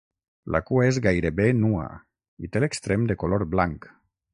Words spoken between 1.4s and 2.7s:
nua i té